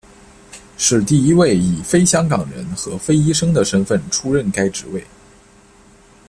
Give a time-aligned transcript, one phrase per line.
[0.79, 5.05] 是第一位以非香港人和非医生的身份出任该职位。